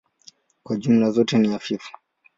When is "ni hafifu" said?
1.37-1.91